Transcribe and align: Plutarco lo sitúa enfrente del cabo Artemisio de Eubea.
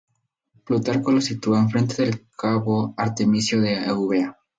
Plutarco 0.67 1.11
lo 1.11 1.21
sitúa 1.21 1.59
enfrente 1.59 2.01
del 2.05 2.25
cabo 2.35 2.95
Artemisio 2.97 3.61
de 3.61 3.85
Eubea. 3.85 4.35